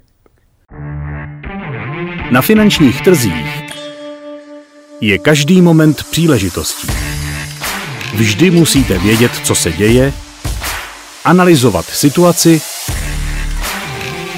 Na 2.31 2.41
finančních 2.41 3.01
trzích 3.01 3.63
je 5.01 5.17
každý 5.17 5.61
moment 5.61 6.03
příležitostí. 6.03 6.87
Vždy 8.13 8.51
musíte 8.51 8.97
vědět, 8.97 9.31
co 9.43 9.55
se 9.55 9.71
děje, 9.71 10.13
analyzovat 11.25 11.85
situaci, 11.85 12.61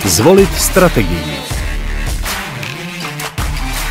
zvolit 0.06 0.62
strategii 0.62 1.38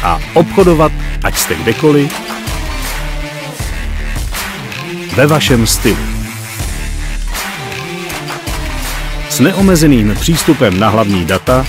a 0.02 0.20
obchodovat, 0.34 0.92
ať 1.24 1.38
jste 1.38 1.54
kdekoliv, 1.54 2.20
ve 5.16 5.26
vašem 5.26 5.66
stylu. 5.66 6.06
S 9.28 9.40
neomezeným 9.40 10.16
přístupem 10.20 10.80
na 10.80 10.88
hlavní 10.88 11.24
data 11.24 11.66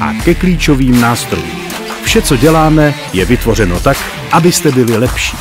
a 0.00 0.12
ke 0.24 0.34
klíčovým 0.34 1.00
nástrojům. 1.00 1.66
Vše, 2.02 2.22
co 2.22 2.36
děláme, 2.36 2.94
je 3.12 3.24
vytvořeno 3.24 3.80
tak, 3.80 3.96
abyste 4.32 4.72
byli 4.72 4.96
lepší. 4.96 5.36